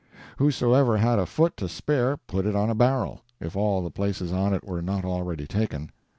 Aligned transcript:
Whosoever 0.37 0.97
had 0.97 1.19
a 1.19 1.27
foot 1.27 1.55
to 1.57 1.69
spare 1.69 2.17
put 2.17 2.47
it 2.47 2.55
on 2.55 2.71
a 2.71 2.73
barrel, 2.73 3.21
if 3.39 3.55
all 3.55 3.83
the 3.83 3.91
places 3.91 4.33
on 4.33 4.51
it 4.51 4.63
were 4.63 4.81
not 4.81 5.05
already 5.05 5.45
taken. 5.45 5.91